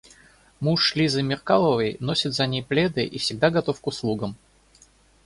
Муж 0.61 0.95
Лизы 0.95 1.21
Меркаловой 1.21 1.97
носит 1.99 2.33
за 2.33 2.47
ней 2.47 2.63
пледы 2.63 3.05
и 3.05 3.19
всегда 3.19 3.51
готов 3.51 3.79
к 3.81 3.85
услугам. 3.85 4.35